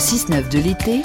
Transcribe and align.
6-9 0.00 0.48
de 0.48 0.58
l'été 0.60 1.02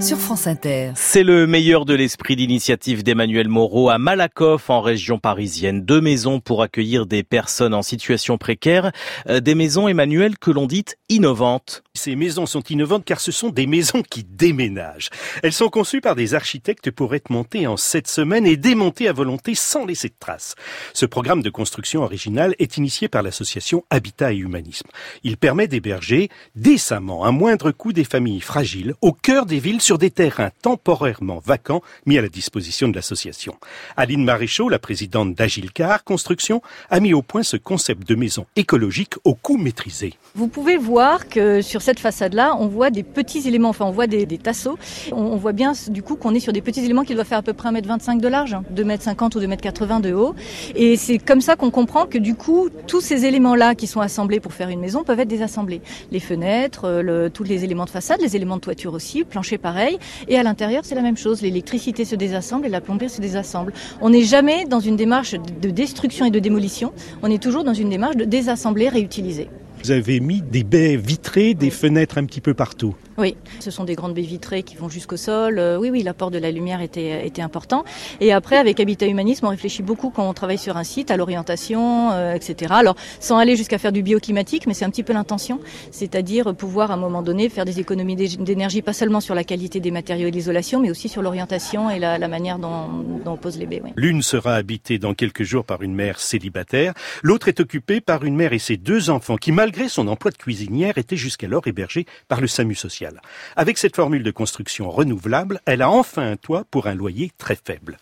sur 0.00 0.18
France 0.18 0.46
Inter. 0.46 0.92
C'est 0.94 1.22
le 1.22 1.46
meilleur 1.46 1.84
de 1.84 1.94
l'esprit 1.94 2.36
d'initiative 2.36 3.02
d'Emmanuel 3.02 3.48
Moreau 3.48 3.90
à 3.90 3.98
Malakoff 3.98 4.70
en 4.70 4.80
région 4.80 5.18
parisienne. 5.18 5.82
Deux 5.82 6.00
maisons 6.00 6.40
pour 6.40 6.62
accueillir 6.62 7.06
des 7.06 7.22
personnes 7.22 7.74
en 7.74 7.82
situation 7.82 8.38
précaire. 8.38 8.92
Euh, 9.28 9.40
des 9.40 9.54
maisons, 9.54 9.88
Emmanuel, 9.88 10.38
que 10.38 10.50
l'on 10.50 10.66
dit 10.66 10.84
innovantes. 11.10 11.82
Ces 11.94 12.16
maisons 12.16 12.46
sont 12.46 12.62
innovantes 12.62 13.04
car 13.04 13.20
ce 13.20 13.32
sont 13.32 13.50
des 13.50 13.66
maisons 13.66 14.02
qui 14.02 14.24
déménagent. 14.24 15.10
Elles 15.42 15.52
sont 15.52 15.68
conçues 15.68 16.00
par 16.00 16.14
des 16.14 16.34
architectes 16.34 16.90
pour 16.90 17.14
être 17.14 17.28
montées 17.28 17.66
en 17.66 17.76
sept 17.76 18.08
semaines 18.08 18.46
et 18.46 18.56
démontées 18.56 19.08
à 19.08 19.12
volonté 19.12 19.54
sans 19.54 19.84
laisser 19.84 20.08
de 20.08 20.14
traces. 20.18 20.54
Ce 20.94 21.04
programme 21.04 21.42
de 21.42 21.50
construction 21.50 22.02
originale 22.02 22.54
est 22.58 22.78
initié 22.78 23.08
par 23.08 23.22
l'association 23.22 23.84
Habitat 23.90 24.32
et 24.32 24.36
Humanisme. 24.36 24.88
Il 25.24 25.36
permet 25.36 25.68
d'héberger 25.68 26.30
décemment, 26.54 27.24
à 27.24 27.32
moindre 27.32 27.69
coût, 27.72 27.92
des 27.92 28.04
familles 28.04 28.40
fragiles 28.40 28.94
au 29.00 29.12
cœur 29.12 29.46
des 29.46 29.58
villes 29.58 29.80
sur 29.80 29.98
des 29.98 30.10
terrains 30.10 30.50
temporairement 30.62 31.40
vacants 31.44 31.82
mis 32.06 32.18
à 32.18 32.22
la 32.22 32.28
disposition 32.28 32.88
de 32.88 32.94
l'association. 32.94 33.54
Aline 33.96 34.24
Maréchaux, 34.24 34.68
la 34.68 34.78
présidente 34.78 35.34
d'Agilcar 35.34 36.04
Construction, 36.04 36.62
a 36.90 37.00
mis 37.00 37.14
au 37.14 37.22
point 37.22 37.42
ce 37.42 37.56
concept 37.56 38.08
de 38.08 38.14
maison 38.14 38.46
écologique 38.56 39.14
au 39.24 39.34
coût 39.34 39.56
maîtrisé. 39.56 40.14
Vous 40.34 40.48
pouvez 40.48 40.76
voir 40.76 41.28
que 41.28 41.62
sur 41.62 41.82
cette 41.82 42.00
façade-là, 42.00 42.56
on 42.58 42.66
voit 42.66 42.90
des 42.90 43.02
petits 43.02 43.46
éléments, 43.48 43.70
enfin 43.70 43.84
on 43.84 43.90
voit 43.90 44.06
des, 44.06 44.26
tasseaux. 44.38 44.78
On, 45.12 45.36
voit 45.36 45.52
bien 45.52 45.72
du 45.88 46.02
coup 46.02 46.16
qu'on 46.16 46.34
est 46.34 46.40
sur 46.40 46.52
des 46.52 46.62
petits 46.62 46.84
éléments 46.84 47.04
qui 47.04 47.14
doivent 47.14 47.26
faire 47.26 47.38
à 47.38 47.42
peu 47.42 47.52
près 47.52 47.70
1m25 47.70 48.20
de 48.20 48.28
large, 48.28 48.56
2m50 48.74 49.36
ou 49.36 49.40
2m80 49.40 50.00
de 50.00 50.12
haut. 50.12 50.34
Et 50.74 50.96
c'est 50.96 51.18
comme 51.18 51.40
ça 51.40 51.56
qu'on 51.56 51.70
comprend 51.70 52.06
que 52.06 52.18
du 52.18 52.34
coup, 52.34 52.68
tous 52.86 53.00
ces 53.00 53.24
éléments-là 53.24 53.74
qui 53.74 53.86
sont 53.86 54.00
assemblés 54.00 54.40
pour 54.40 54.52
faire 54.52 54.68
une 54.68 54.80
maison 54.80 55.04
peuvent 55.04 55.20
être 55.20 55.28
désassemblés. 55.28 55.80
Les 56.10 56.20
fenêtres, 56.20 57.00
le, 57.02 57.30
tous 57.30 57.44
les 57.44 57.59
éléments 57.64 57.84
de 57.84 57.90
façade, 57.90 58.20
les 58.20 58.36
éléments 58.36 58.56
de 58.56 58.60
toiture 58.60 58.94
aussi, 58.94 59.24
plancher 59.24 59.58
pareil 59.58 59.98
et 60.28 60.38
à 60.38 60.42
l'intérieur, 60.42 60.84
c'est 60.84 60.94
la 60.94 61.02
même 61.02 61.16
chose. 61.16 61.42
L'électricité 61.42 62.04
se 62.04 62.16
désassemble 62.16 62.66
et 62.66 62.70
la 62.70 62.80
plomberie 62.80 63.10
se 63.10 63.20
désassemble. 63.20 63.72
On 64.00 64.10
n'est 64.10 64.22
jamais 64.22 64.64
dans 64.64 64.80
une 64.80 64.96
démarche 64.96 65.34
de 65.34 65.70
destruction 65.70 66.26
et 66.26 66.30
de 66.30 66.38
démolition. 66.38 66.92
On 67.22 67.30
est 67.30 67.42
toujours 67.42 67.64
dans 67.64 67.74
une 67.74 67.90
démarche 67.90 68.16
de 68.16 68.24
désassembler, 68.24 68.88
réutiliser. 68.88 69.48
Vous 69.82 69.92
avez 69.92 70.20
mis 70.20 70.42
des 70.42 70.62
baies 70.62 70.96
vitrées, 70.96 71.54
des 71.54 71.70
fenêtres 71.70 72.18
un 72.18 72.24
petit 72.26 72.42
peu 72.42 72.52
partout. 72.52 72.94
Oui, 73.16 73.36
ce 73.60 73.70
sont 73.70 73.84
des 73.84 73.94
grandes 73.94 74.14
baies 74.14 74.22
vitrées 74.22 74.62
qui 74.62 74.76
vont 74.76 74.88
jusqu'au 74.88 75.16
sol. 75.16 75.58
Euh, 75.58 75.78
oui, 75.78 75.90
oui, 75.90 76.02
l'apport 76.02 76.30
de 76.30 76.38
la 76.38 76.50
lumière 76.50 76.80
était, 76.80 77.26
était 77.26 77.42
important. 77.42 77.84
Et 78.20 78.32
après, 78.32 78.56
avec 78.56 78.78
Habitat 78.78 79.06
Humanisme, 79.06 79.46
on 79.46 79.50
réfléchit 79.50 79.82
beaucoup 79.82 80.10
quand 80.10 80.28
on 80.28 80.34
travaille 80.34 80.58
sur 80.58 80.76
un 80.76 80.84
site, 80.84 81.10
à 81.10 81.16
l'orientation, 81.16 82.12
euh, 82.12 82.34
etc. 82.34 82.74
Alors, 82.76 82.96
sans 83.18 83.38
aller 83.38 83.56
jusqu'à 83.56 83.78
faire 83.78 83.92
du 83.92 84.02
bioclimatique, 84.02 84.66
mais 84.66 84.74
c'est 84.74 84.84
un 84.84 84.90
petit 84.90 85.02
peu 85.02 85.12
l'intention, 85.12 85.60
c'est-à-dire 85.90 86.54
pouvoir 86.54 86.90
à 86.90 86.94
un 86.94 86.98
moment 86.98 87.22
donné 87.22 87.48
faire 87.48 87.64
des 87.64 87.80
économies 87.80 88.16
d'énergie, 88.16 88.82
pas 88.82 88.92
seulement 88.92 89.20
sur 89.20 89.34
la 89.34 89.44
qualité 89.44 89.80
des 89.80 89.90
matériaux 89.90 90.28
et 90.28 90.30
l'isolation, 90.30 90.80
mais 90.80 90.90
aussi 90.90 91.08
sur 91.08 91.22
l'orientation 91.22 91.90
et 91.90 91.98
la, 91.98 92.18
la, 92.18 92.28
manière 92.28 92.58
dont, 92.58 92.88
dont 93.24 93.32
on 93.32 93.36
pose 93.36 93.58
les 93.58 93.66
baies. 93.66 93.80
Oui. 93.82 93.90
L'une 93.96 94.22
sera 94.22 94.54
habitée 94.54 94.98
dans 94.98 95.14
quelques 95.14 95.42
jours 95.42 95.64
par 95.64 95.82
une 95.82 95.94
mère 95.94 96.20
célibataire, 96.20 96.94
l'autre 97.22 97.48
est 97.48 97.60
occupée 97.60 98.00
par 98.00 98.24
une 98.24 98.36
mère 98.36 98.52
et 98.52 98.58
ses 98.58 98.76
deux 98.76 99.10
enfants 99.10 99.36
qui, 99.36 99.52
malgré 99.52 99.69
son 99.88 100.08
emploi 100.08 100.30
de 100.30 100.36
cuisinière, 100.36 100.98
étaient 100.98 101.16
jusqu'alors 101.16 101.66
hébergés 101.66 102.06
par 102.28 102.40
le 102.40 102.46
SAMU 102.46 102.74
social. 102.74 103.20
Avec 103.56 103.78
cette 103.78 103.96
formule 103.96 104.22
de 104.22 104.30
construction 104.30 104.90
renouvelable, 104.90 105.60
elle 105.66 105.82
a 105.82 105.90
enfin 105.90 106.30
un 106.30 106.36
toit 106.36 106.64
pour 106.70 106.86
un 106.86 106.94
loyer 106.94 107.30
très 107.38 107.56
faible. 107.56 107.98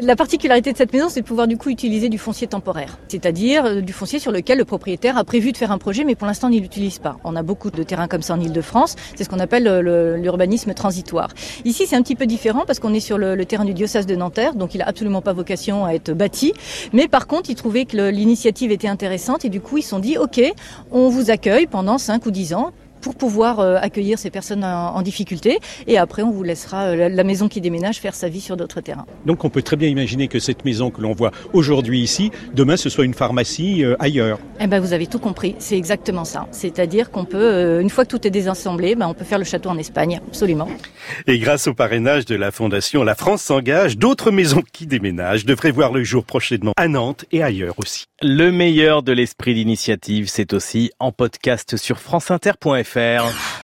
La 0.00 0.14
particularité 0.14 0.72
de 0.72 0.76
cette 0.76 0.92
maison, 0.92 1.08
c'est 1.08 1.22
de 1.22 1.26
pouvoir 1.26 1.48
du 1.48 1.56
coup 1.56 1.68
utiliser 1.68 2.08
du 2.08 2.18
foncier 2.18 2.46
temporaire, 2.46 2.98
c'est-à-dire 3.08 3.64
euh, 3.64 3.80
du 3.80 3.92
foncier 3.92 4.20
sur 4.20 4.30
lequel 4.30 4.58
le 4.58 4.64
propriétaire 4.64 5.18
a 5.18 5.24
prévu 5.24 5.50
de 5.50 5.56
faire 5.56 5.72
un 5.72 5.78
projet, 5.78 6.04
mais 6.04 6.14
pour 6.14 6.28
l'instant 6.28 6.48
il 6.48 6.62
l'utilise 6.62 7.00
pas. 7.00 7.16
On 7.24 7.34
a 7.34 7.42
beaucoup 7.42 7.70
de 7.70 7.82
terrains 7.82 8.06
comme 8.06 8.22
ça 8.22 8.34
en 8.34 8.40
Ile-de-France, 8.40 8.94
c'est 9.16 9.24
ce 9.24 9.28
qu'on 9.28 9.40
appelle 9.40 9.64
l'urbanisme 10.20 10.74
transitoire. 10.74 11.30
Ici, 11.64 11.86
c'est 11.86 11.96
un 11.96 12.02
petit 12.02 12.14
peu 12.14 12.26
différent 12.26 12.64
parce 12.66 12.78
qu'on 12.78 12.94
est 12.94 13.00
sur 13.00 13.18
le, 13.18 13.34
le, 13.34 13.44
terrain 13.44 13.64
du 13.64 13.74
diocèse 13.74 14.06
de 14.06 14.14
Nanterre, 14.14 14.54
donc 14.54 14.74
il 14.74 14.82
a 14.82 14.86
absolument 14.86 15.22
pas 15.22 15.32
vocation 15.32 15.84
à 15.84 15.92
être 15.92 16.12
bâti, 16.12 16.52
mais 16.92 17.08
par 17.08 17.26
contre, 17.26 17.50
ils 17.50 17.56
trouvaient 17.56 17.84
que 17.84 18.10
l'initiative 18.10 18.70
était 18.70 18.88
intéressante 18.88 19.44
et 19.44 19.48
du 19.48 19.60
coup, 19.60 19.78
ils 19.78 19.82
se 19.82 19.88
sont 19.88 19.98
dit, 19.98 20.18
ok, 20.18 20.40
on 20.92 21.08
vous 21.08 21.30
accueille 21.30 21.66
pendant 21.66 21.98
5 21.98 22.26
ou 22.26 22.30
10 22.30 22.54
ans 22.54 22.72
pour 23.00 23.14
pouvoir 23.14 23.60
euh, 23.60 23.76
accueillir 23.80 24.18
ces 24.18 24.30
personnes 24.30 24.64
en, 24.64 25.00
difficulté. 25.02 25.58
Et 25.86 25.98
après, 25.98 26.22
on 26.22 26.30
vous 26.30 26.42
laissera 26.42 26.86
euh, 26.86 27.08
la 27.08 27.24
maison 27.24 27.48
qui 27.48 27.60
déménage 27.60 27.98
faire 27.98 28.14
sa 28.14 28.28
vie 28.28 28.40
sur 28.40 28.56
d'autres 28.56 28.80
terrains. 28.80 29.06
Donc, 29.26 29.44
on 29.44 29.50
peut 29.50 29.62
très 29.62 29.76
bien 29.76 29.88
imaginer 29.88 30.28
que 30.28 30.38
cette 30.38 30.64
maison 30.64 30.90
que 30.90 31.00
l'on 31.00 31.12
voit 31.12 31.30
aujourd'hui 31.52 32.00
ici, 32.00 32.30
demain, 32.54 32.76
ce 32.76 32.88
soit 32.88 33.04
une 33.04 33.14
pharmacie 33.14 33.84
euh, 33.84 33.96
ailleurs. 34.00 34.38
Eh 34.60 34.66
ben, 34.66 34.80
vous 34.80 34.92
avez 34.92 35.06
tout 35.06 35.18
compris. 35.18 35.54
C'est 35.58 35.76
exactement 35.76 36.24
ça. 36.24 36.46
C'est-à-dire 36.50 37.10
qu'on 37.10 37.24
peut, 37.24 37.80
une 37.80 37.90
fois 37.90 38.04
que 38.04 38.10
tout 38.10 38.26
est 38.26 38.30
désassemblé, 38.30 38.94
ben, 38.94 39.06
on 39.06 39.14
peut 39.14 39.24
faire 39.24 39.38
le 39.38 39.44
château 39.44 39.70
en 39.70 39.78
Espagne. 39.78 40.20
Absolument. 40.28 40.68
Et 41.26 41.38
grâce 41.38 41.66
au 41.66 41.74
parrainage 41.74 42.24
de 42.24 42.34
la 42.34 42.50
Fondation 42.50 43.04
La 43.04 43.14
France 43.14 43.42
s'engage, 43.42 43.96
d'autres 43.96 44.30
maisons 44.30 44.62
qui 44.72 44.86
déménagent 44.86 45.44
devraient 45.44 45.70
voir 45.70 45.92
le 45.92 46.02
jour 46.04 46.24
prochainement 46.24 46.72
à 46.76 46.88
Nantes 46.88 47.24
et 47.32 47.42
ailleurs 47.42 47.74
aussi. 47.78 48.06
Le 48.20 48.50
meilleur 48.50 49.04
de 49.04 49.12
l'esprit 49.12 49.54
d'initiative, 49.54 50.26
c'est 50.28 50.52
aussi 50.52 50.90
en 50.98 51.12
podcast 51.12 51.76
sur 51.76 52.00
franceinter.fr. 52.00 53.56